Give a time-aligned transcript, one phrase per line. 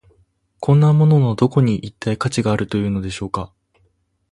[0.59, 3.53] こんなもののどこに、一体価値があるというのでしょうか。